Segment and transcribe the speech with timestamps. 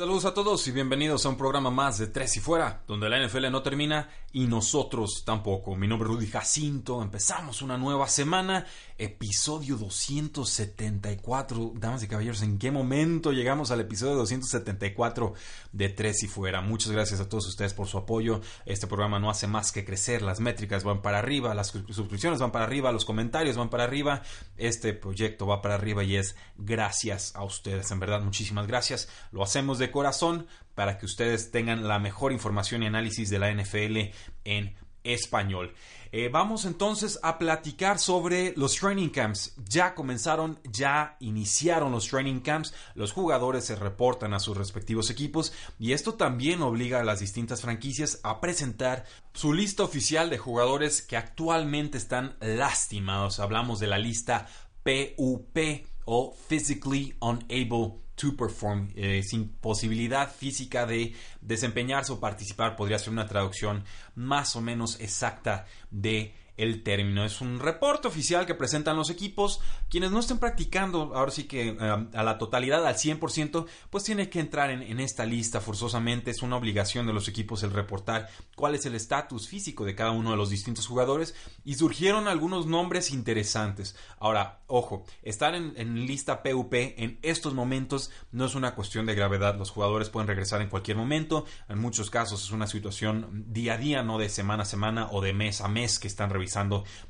[0.00, 3.22] Saludos a todos y bienvenidos a un programa más de Tres y Fuera, donde la
[3.22, 5.76] NFL no termina y nosotros tampoco.
[5.76, 8.64] Mi nombre es Rudy Jacinto, empezamos una nueva semana,
[8.96, 11.72] episodio 274.
[11.74, 15.34] Damas y caballeros, ¿en qué momento llegamos al episodio 274
[15.72, 16.62] de Tres y Fuera?
[16.62, 18.40] Muchas gracias a todos ustedes por su apoyo.
[18.64, 22.52] Este programa no hace más que crecer, las métricas van para arriba, las suscripciones van
[22.52, 24.22] para arriba, los comentarios van para arriba.
[24.56, 29.10] Este proyecto va para arriba y es gracias a ustedes, en verdad, muchísimas gracias.
[29.30, 33.52] Lo hacemos de corazón para que ustedes tengan la mejor información y análisis de la
[33.52, 34.12] NFL
[34.44, 34.74] en
[35.04, 35.74] español.
[36.12, 39.54] Eh, vamos entonces a platicar sobre los training camps.
[39.68, 45.52] Ya comenzaron, ya iniciaron los training camps, los jugadores se reportan a sus respectivos equipos
[45.78, 49.04] y esto también obliga a las distintas franquicias a presentar
[49.34, 53.38] su lista oficial de jugadores que actualmente están lastimados.
[53.38, 54.48] Hablamos de la lista
[54.82, 55.58] PUP
[56.06, 63.12] o Physically Unable to perform, eh, sin posibilidad física de desempeñarse o participar, podría ser
[63.12, 63.84] una traducción
[64.14, 67.24] más o menos exacta de el término.
[67.24, 69.60] Es un reporte oficial que presentan los equipos.
[69.88, 74.28] Quienes no estén practicando, ahora sí que eh, a la totalidad, al 100%, pues tiene
[74.28, 76.30] que entrar en, esta lista forzosamente.
[76.30, 80.10] Es una obligación de los equipos el reportar cuál es el estatus físico de cada
[80.10, 81.34] uno de los distintos jugadores.
[81.64, 83.96] Y surgieron algunos nombres interesantes.
[84.18, 89.14] Ahora, ojo, estar en, en lista PUP en estos momentos no es una cuestión de
[89.14, 89.56] gravedad.
[89.56, 91.46] Los jugadores pueden regresar en cualquier momento.
[91.68, 95.20] En muchos casos es una situación día a día, no de semana a semana o
[95.20, 96.49] de mes a mes que están revisando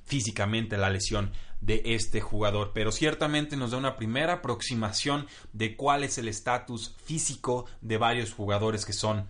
[0.05, 6.05] físicamente la lesión de este jugador, pero ciertamente nos da una primera aproximación de cuál
[6.05, 9.29] es el estatus físico de varios jugadores que son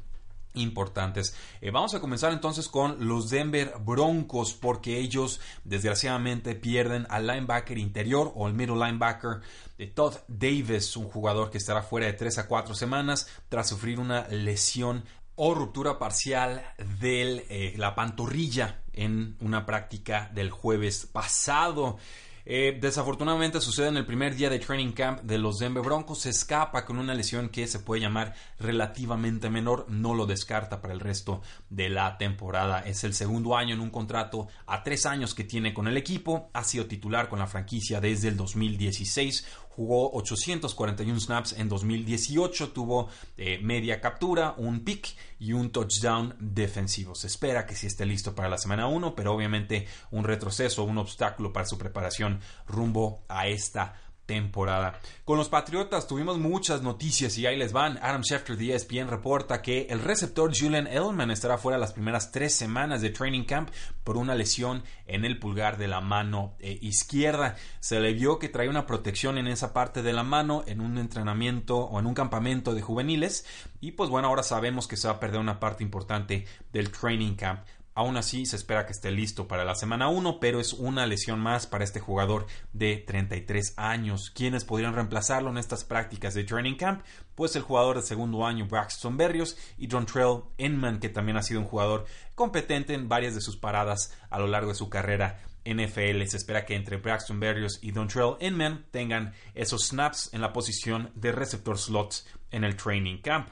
[0.55, 1.35] importantes.
[1.61, 7.79] Eh, vamos a comenzar entonces con los Denver Broncos porque ellos desgraciadamente pierden al linebacker
[7.79, 9.41] interior o el middle linebacker
[9.79, 14.01] de Todd Davis, un jugador que estará fuera de 3 a 4 semanas tras sufrir
[14.01, 15.05] una lesión
[15.37, 16.63] o ruptura parcial
[17.01, 21.99] de eh, la pantorrilla en una práctica del jueves pasado.
[22.47, 26.23] Eh, desafortunadamente sucede en el primer día de training camp de los Denver Broncos.
[26.23, 29.87] Se escapa con una lesión que se puede llamar relativamente menor.
[29.89, 32.81] No lo descarta para el resto de la temporada.
[32.81, 36.51] Es el segundo año en un contrato a tres años que tiene con el equipo.
[36.53, 43.09] Ha sido titular con la franquicia desde el 2016 jugó 841 snaps en 2018, tuvo
[43.37, 47.15] eh, media captura, un pick y un touchdown defensivo.
[47.15, 50.99] Se espera que sí esté listo para la semana 1, pero obviamente un retroceso, un
[50.99, 53.95] obstáculo para su preparación rumbo a esta
[54.31, 55.01] temporada.
[55.25, 57.99] Con los Patriotas tuvimos muchas noticias y ahí les van.
[58.01, 62.55] Adam Schefter de ESPN reporta que el receptor Julian Edelman estará fuera las primeras tres
[62.55, 63.71] semanas de training camp
[64.05, 67.57] por una lesión en el pulgar de la mano eh, izquierda.
[67.81, 70.97] Se le vio que trae una protección en esa parte de la mano en un
[70.97, 73.45] entrenamiento o en un campamento de juveniles
[73.81, 77.35] y pues bueno, ahora sabemos que se va a perder una parte importante del training
[77.35, 77.63] camp.
[78.01, 81.39] Aún así, se espera que esté listo para la semana 1, pero es una lesión
[81.39, 84.31] más para este jugador de 33 años.
[84.31, 87.05] ¿Quiénes podrían reemplazarlo en estas prácticas de training camp?
[87.35, 91.61] Pues el jugador de segundo año Braxton Berrios y Dontrell Inman, que también ha sido
[91.61, 96.25] un jugador competente en varias de sus paradas a lo largo de su carrera NFL.
[96.25, 101.11] Se espera que entre Braxton Berrios y Dontrell Inman tengan esos snaps en la posición
[101.17, 103.51] de receptor slots en el training camp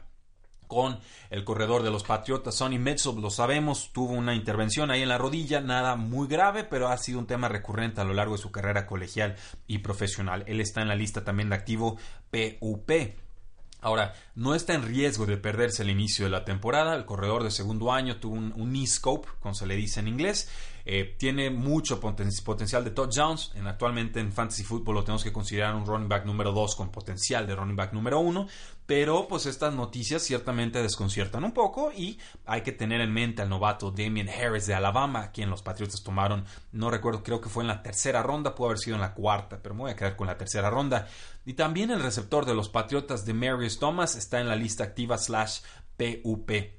[0.69, 5.09] con el corredor de los Patriotas, Sonny Mitchell, lo sabemos, tuvo una intervención ahí en
[5.09, 8.43] la rodilla, nada muy grave, pero ha sido un tema recurrente a lo largo de
[8.43, 9.35] su carrera colegial
[9.67, 10.45] y profesional.
[10.47, 11.97] Él está en la lista también de activo
[12.31, 12.91] PUP.
[13.81, 16.97] Ahora, no está en riesgo de perderse el inicio de la temporada.
[16.97, 20.51] El corredor de segundo año tuvo un, un scope, como se le dice en inglés.
[20.91, 23.53] Eh, tiene mucho potencial de touchdowns.
[23.55, 26.91] En, actualmente en Fantasy Football lo tenemos que considerar un running back número 2 con
[26.91, 28.49] potencial de running back número 1.
[28.87, 33.51] Pero pues estas noticias ciertamente desconciertan un poco y hay que tener en mente al
[33.51, 37.69] novato Damien Harris de Alabama, quien los Patriotas tomaron, no recuerdo, creo que fue en
[37.69, 40.27] la tercera ronda, pudo haber sido en la cuarta, pero me voy a quedar con
[40.27, 41.07] la tercera ronda.
[41.45, 45.19] Y también el receptor de los Patriotas de Marius Thomas está en la lista activa
[45.19, 45.61] slash
[45.99, 46.78] PUP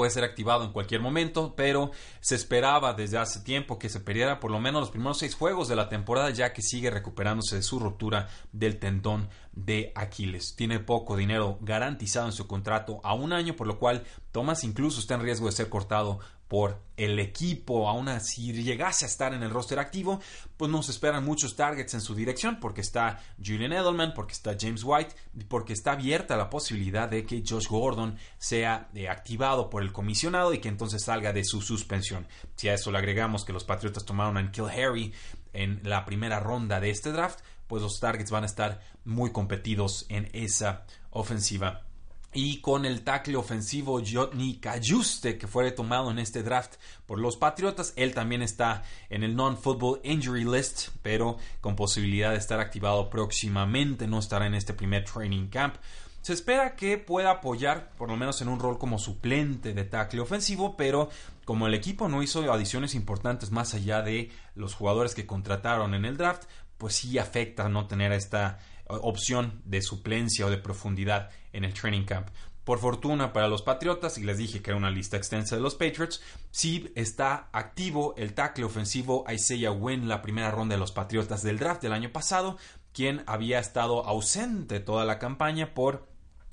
[0.00, 4.40] puede ser activado en cualquier momento, pero se esperaba desde hace tiempo que se perdiera
[4.40, 7.62] por lo menos los primeros seis juegos de la temporada, ya que sigue recuperándose de
[7.62, 10.56] su ruptura del tendón de Aquiles.
[10.56, 15.00] Tiene poco dinero garantizado en su contrato a un año, por lo cual Thomas incluso
[15.00, 16.20] está en riesgo de ser cortado
[16.50, 17.88] por el equipo.
[17.88, 20.20] Aún así, llegase a estar en el roster activo,
[20.56, 24.82] pues nos esperan muchos targets en su dirección, porque está Julian Edelman, porque está James
[24.82, 25.14] White,
[25.46, 30.52] porque está abierta la posibilidad de que Josh Gordon sea eh, activado por el comisionado
[30.52, 32.26] y que entonces salga de su suspensión.
[32.56, 35.14] Si a eso le agregamos que los Patriotas tomaron a Kill Harry
[35.52, 37.38] en la primera ronda de este draft,
[37.68, 41.86] pues los targets van a estar muy competidos en esa ofensiva
[42.32, 46.74] y con el tackle ofensivo Jotny Cayuste que fue tomado en este draft
[47.06, 47.92] por los Patriotas.
[47.96, 54.06] Él también está en el Non-Football Injury List, pero con posibilidad de estar activado próximamente.
[54.06, 55.76] No estará en este primer training camp.
[56.22, 60.20] Se espera que pueda apoyar, por lo menos en un rol como suplente de tackle
[60.20, 61.08] ofensivo, pero
[61.46, 66.04] como el equipo no hizo adiciones importantes más allá de los jugadores que contrataron en
[66.04, 66.44] el draft,
[66.76, 72.04] pues sí afecta no tener esta opción de suplencia o de profundidad en el training
[72.04, 72.28] camp.
[72.64, 75.74] Por fortuna para los Patriotas, y les dije que era una lista extensa de los
[75.74, 76.20] Patriots,
[76.50, 81.58] sí está activo el tackle ofensivo Isaiah Wynn, la primera ronda de los Patriotas del
[81.58, 82.58] draft del año pasado,
[82.92, 86.06] quien había estado ausente toda la campaña por,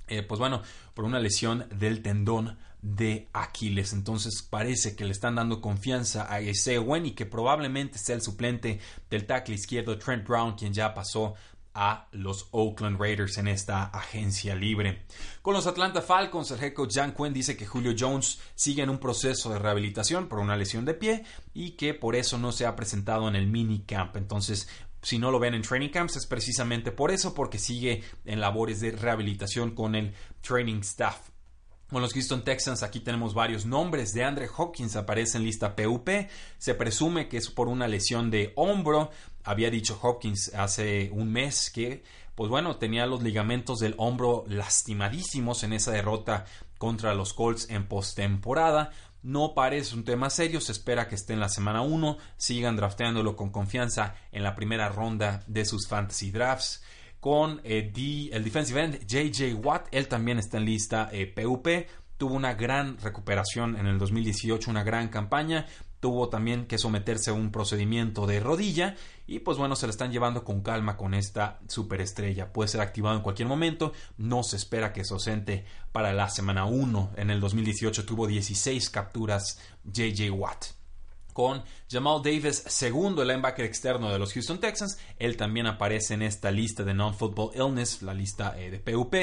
[0.08, 0.62] eh, pues bueno,
[0.94, 3.94] por una lesión del tendón de Aquiles.
[3.94, 8.22] Entonces parece que le están dando confianza a Isaiah Wynn y que probablemente sea el
[8.22, 8.80] suplente
[9.10, 11.36] del tackle izquierdo Trent Brown, quien ya pasó
[11.77, 15.03] a los Oakland Raiders en esta agencia libre.
[15.44, 18.89] Con los Atlanta Falcons, el head coach Jan Quinn dice que Julio Jones sigue en
[18.89, 22.65] un proceso de rehabilitación por una lesión de pie y que por eso no se
[22.65, 24.18] ha presentado en el mini camp.
[24.18, 24.68] Entonces,
[25.03, 28.81] si no lo ven en training camps es precisamente por eso, porque sigue en labores
[28.81, 31.29] de rehabilitación con el training staff.
[31.89, 34.13] Con los Houston Texans aquí tenemos varios nombres.
[34.13, 36.10] De Andre Hopkins aparece en lista PUP.
[36.57, 39.10] Se presume que es por una lesión de hombro.
[39.45, 42.04] Había dicho Hopkins hace un mes que,
[42.36, 46.45] pues bueno, tenía los ligamentos del hombro lastimadísimos en esa derrota
[46.78, 48.92] contra los Colts en postemporada.
[49.24, 53.38] No parece un tema serio, se espera que esté en la semana 1, sigan drafteándolo
[53.38, 56.84] con confianza en la primera ronda de sus fantasy drafts
[57.27, 57.91] con eh,
[58.31, 59.89] el defensive end JJ Watt.
[59.91, 61.68] Él también está en lista PUP.
[61.68, 65.65] Eh, Tuvo una gran recuperación en el 2018, una gran campaña.
[66.00, 68.95] Tuvo también que someterse a un procedimiento de rodilla
[69.27, 72.53] y pues bueno, se le están llevando con calma con esta superestrella.
[72.53, 73.91] Puede ser activado en cualquier momento.
[74.15, 77.12] No se espera que se ausente para la semana 1.
[77.18, 80.76] En el 2018 tuvo 16 capturas JJ Watt
[81.38, 84.98] con Jamal Davis, segundo el linebacker externo de los Houston Texans.
[85.19, 89.13] Él también aparece en esta lista de non-football illness, la lista eh, de PUP.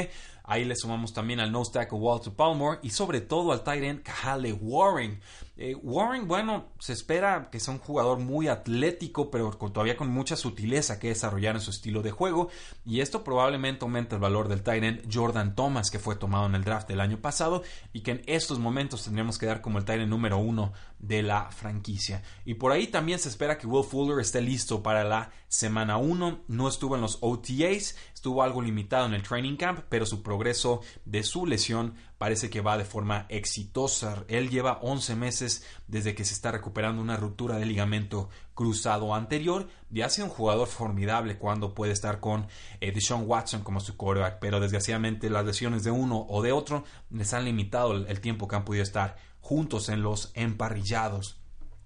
[0.47, 4.03] Ahí le sumamos también al nose tackle Walter Palmer y sobre todo al tight end
[4.03, 5.21] Kahale Warren.
[5.57, 10.37] Eh, Warren, bueno, se espera que sea un jugador muy atlético, pero todavía con mucha
[10.37, 12.49] sutileza que desarrollar en su estilo de juego.
[12.85, 16.65] Y esto probablemente aumente el valor del tight Jordan Thomas, que fue tomado en el
[16.65, 17.63] draft del año pasado
[17.93, 21.51] y que en estos momentos tendríamos que dar como el tight número uno de la
[21.51, 22.23] franquicia.
[22.45, 26.45] Y por ahí también se espera que Will Fuller esté listo para la semana 1.
[26.49, 30.81] No estuvo en los OTAs, estuvo algo limitado en el training camp, pero su progreso
[31.05, 34.25] de su lesión parece que va de forma exitosa.
[34.27, 39.69] Él lleva 11 meses desde que se está recuperando una ruptura de ligamento cruzado anterior
[39.93, 42.49] y hace un jugador formidable cuando puede estar con
[42.81, 46.83] eh, Deshaun Watson como su quarterback, pero desgraciadamente las lesiones de uno o de otro
[47.11, 51.39] les han limitado el tiempo que han podido estar juntos en los emparrillados.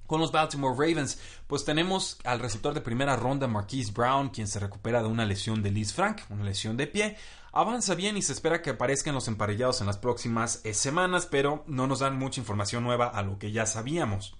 [0.08, 4.58] Con los Baltimore Ravens, pues tenemos al receptor de primera ronda Marquise Brown, quien se
[4.58, 7.18] recupera de una lesión de Liz Frank, una lesión de pie.
[7.52, 11.64] Avanza bien y se espera que aparezcan los emparellados en las próximas eh, semanas, pero
[11.66, 14.36] no nos dan mucha información nueva a lo que ya sabíamos.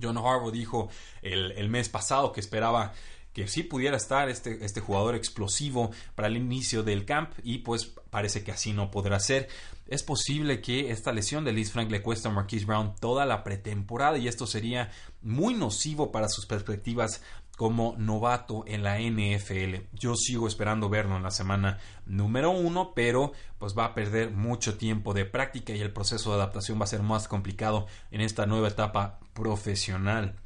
[0.00, 0.88] John Harbaugh dijo
[1.22, 2.92] el, mes pasado que esperaba
[3.32, 7.86] que sí pudiera estar este, este jugador explosivo para el inicio del camp y pues
[8.10, 9.48] parece que así no podrá ser.
[9.86, 13.42] Es posible que esta lesión de Liz Frank le cueste a Marquise Brown toda la
[13.44, 14.90] pretemporada y esto sería
[15.22, 17.22] muy nocivo para sus perspectivas
[17.56, 19.86] como novato en la NFL.
[19.92, 24.76] Yo sigo esperando verlo en la semana número uno, pero pues va a perder mucho
[24.78, 28.46] tiempo de práctica y el proceso de adaptación va a ser más complicado en esta
[28.46, 30.36] nueva etapa profesional.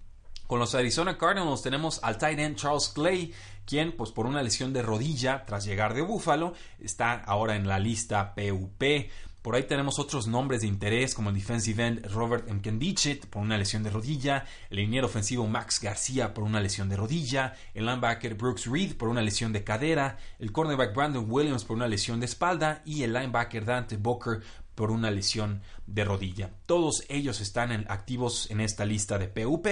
[0.46, 3.34] Con los Arizona Cardinals tenemos al tight end Charles Clay,
[3.64, 7.80] quien pues por una lesión de rodilla tras llegar de Buffalo está ahora en la
[7.80, 8.82] lista PUP.
[9.46, 13.56] Por ahí tenemos otros nombres de interés como el defensive end Robert Mkendichit por una
[13.56, 18.34] lesión de rodilla, el liniero ofensivo Max García por una lesión de rodilla, el linebacker
[18.34, 22.26] Brooks Reed por una lesión de cadera, el cornerback Brandon Williams por una lesión de
[22.26, 24.42] espalda y el linebacker Dante Booker
[24.74, 26.50] por una lesión de rodilla.
[26.66, 29.68] Todos ellos están activos en esta lista de PUP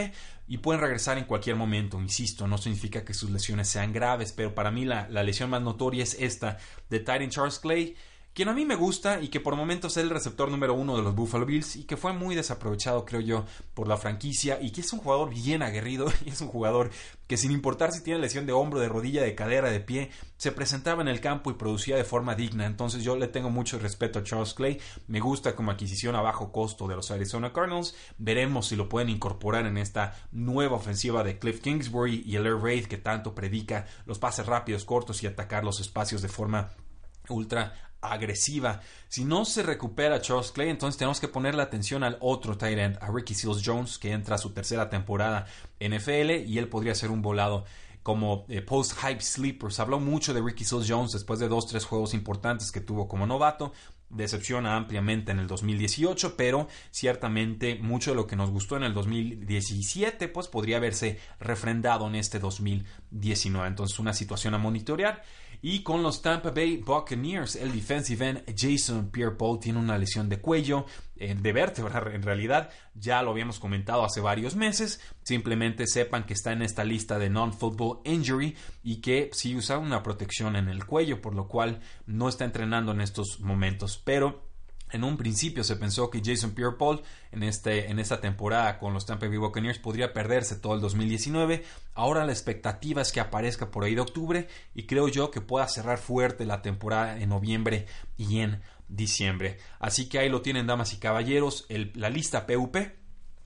[0.47, 2.01] y pueden regresar en cualquier momento.
[2.01, 6.05] Insisto, no significa que sus lesiones sean graves, pero para mí la, lesión más notoria
[6.05, 7.97] es esta de Titan Charles Clay
[8.35, 11.03] quien a mí me gusta y que por momentos es el receptor número uno de
[11.03, 14.81] los Buffalo Bills y que fue muy desaprovechado, creo yo, por la franquicia y que
[14.81, 16.91] es un jugador bien aguerrido y es un jugador
[17.29, 20.51] que sin importar si tiene lesión de hombro, de rodilla, de cadera, de pie, se
[20.51, 22.67] presentaba en el campo y producía de forma digna.
[22.67, 26.51] Entonces yo le tengo mucho respeto a Charles Clay, me gusta como adquisición a bajo
[26.51, 31.39] costo de los Arizona Cardinals, veremos si lo pueden incorporar en esta nueva ofensiva de
[31.39, 35.63] Cliff Kingsbury y el Air Raid que tanto predica los pases rápidos, cortos y atacar
[35.63, 36.73] los espacios de forma
[37.29, 38.81] ultra agresiva.
[39.09, 42.79] Si no se recupera Charles Clay, entonces tenemos que poner la atención al otro tight
[42.79, 45.47] end, a Ricky Seals Jones, que entra a su tercera temporada
[45.81, 47.65] en NFL y él podría ser un volado
[48.03, 49.73] como eh, post-hype sleeper.
[49.73, 53.09] Se habló mucho de Ricky Seals Jones después de dos, tres juegos importantes que tuvo
[53.09, 53.73] como novato.
[54.11, 58.93] Decepciona ampliamente en el 2018, pero ciertamente mucho de lo que nos gustó en el
[58.93, 63.67] 2017, pues podría haberse refrendado en este 2019.
[63.67, 65.23] Entonces, una situación a monitorear.
[65.67, 70.39] Y con los Tampa Bay Buccaneers, el defensive end Jason Pierre-Paul tiene una lesión de
[70.39, 70.85] cuello,
[71.17, 75.01] eh, de vértebra en realidad, ya lo habíamos comentado hace varios meses.
[75.23, 80.03] Simplemente sepan que está en esta lista de non-football injury y que sí usa una
[80.03, 83.97] protección en el cuello, por lo cual no está entrenando en estos momentos.
[84.05, 84.43] Pero
[84.95, 89.05] en un principio se pensó que Jason Pierre-Paul en, este, en esta temporada con los
[89.05, 91.65] Tampa Bay Buccaneers podría perderse todo el 2019.
[91.95, 95.67] Ahora la expectativa es que aparezca por ahí de octubre y creo yo que pueda
[95.67, 97.87] cerrar fuerte la temporada en noviembre
[98.17, 99.59] y en diciembre.
[99.81, 102.77] Así que ahí lo tienen, damas y caballeros, la lista PUP,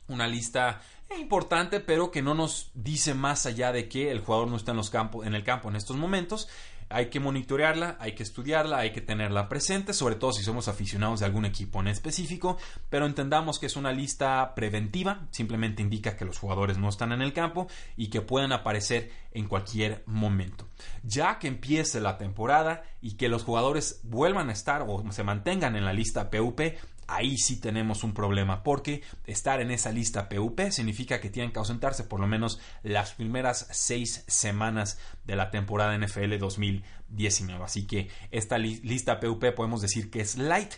[0.09, 0.83] una lista
[1.17, 4.77] importante, pero que no nos dice más allá de que el jugador no está en,
[4.77, 6.49] los campos, en el campo en estos momentos.
[6.91, 11.21] Hay que monitorearla, hay que estudiarla, hay que tenerla presente, sobre todo si somos aficionados
[11.21, 12.57] de algún equipo en específico,
[12.89, 17.21] pero entendamos que es una lista preventiva, simplemente indica que los jugadores no están en
[17.21, 17.67] el campo
[17.99, 20.67] y que pueden aparecer en cualquier momento.
[21.03, 25.77] Ya que empiece la temporada y que los jugadores vuelvan a estar o se mantengan
[25.77, 26.59] en la lista PUP,
[27.09, 31.59] ahí sí tenemos un problema, porque estar en esa lista PUP significa que tienen que
[31.59, 37.65] ausentarse por lo menos las primeras seis semanas de la temporada NFL 2019.
[37.65, 40.75] Así que esta lista PUP podemos decir que es light,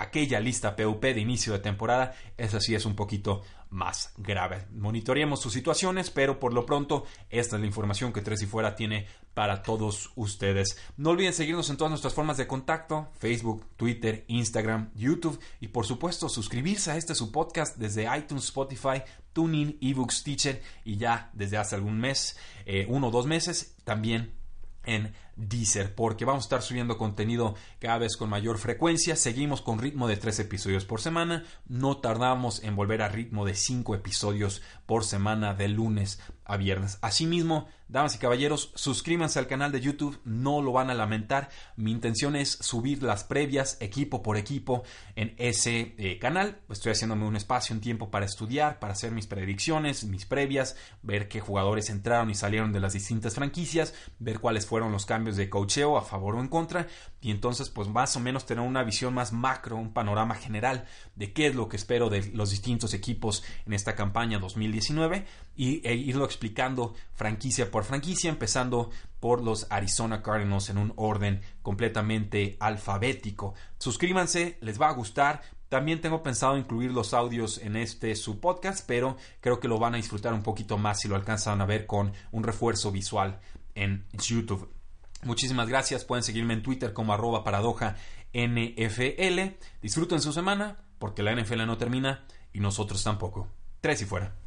[0.00, 4.66] aquella lista PUP de inicio de temporada, eso sí es un poquito más grave.
[4.72, 8.74] Monitoreemos sus situaciones, pero por lo pronto esta es la información que Tres y Fuera
[8.74, 10.78] tiene para todos ustedes.
[10.96, 15.84] No olviden seguirnos en todas nuestras formas de contacto, Facebook, Twitter, Instagram, YouTube y por
[15.86, 19.02] supuesto suscribirse a este su podcast desde iTunes, Spotify,
[19.34, 24.32] TuneIn, eBooks, Teacher y ya desde hace algún mes, eh, uno o dos meses, también
[24.84, 29.16] en Deezer, porque vamos a estar subiendo contenido cada vez con mayor frecuencia.
[29.16, 31.44] Seguimos con ritmo de tres episodios por semana.
[31.66, 36.98] No tardamos en volver a ritmo de cinco episodios por semana de lunes a viernes.
[37.00, 41.48] Asimismo, damas y caballeros, suscríbanse al canal de YouTube, no lo van a lamentar.
[41.76, 44.82] Mi intención es subir las previas equipo por equipo
[45.14, 46.58] en ese eh, canal.
[46.68, 51.28] Estoy haciéndome un espacio, un tiempo para estudiar, para hacer mis predicciones, mis previas, ver
[51.28, 55.50] qué jugadores entraron y salieron de las distintas franquicias, ver cuáles fueron los cambios de
[55.50, 56.86] cocheo a favor o en contra
[57.20, 61.34] y entonces pues más o menos tener una visión más macro, un panorama general de
[61.34, 65.94] qué es lo que espero de los distintos equipos en esta campaña 2019 y, e
[65.94, 73.52] irlo explicando franquicia por franquicia, empezando por los Arizona Cardinals en un orden completamente alfabético.
[73.78, 75.42] Suscríbanse, les va a gustar.
[75.68, 79.92] También tengo pensado incluir los audios en este su podcast, pero creo que lo van
[79.92, 83.38] a disfrutar un poquito más si lo alcanzan a ver con un refuerzo visual
[83.74, 84.79] en YouTube.
[85.22, 86.04] Muchísimas gracias.
[86.04, 87.96] Pueden seguirme en Twitter como arroba paradoja
[88.32, 89.56] NFL.
[89.82, 93.48] Disfruten su semana porque la NFL no termina y nosotros tampoco.
[93.80, 94.40] Tres y fuera.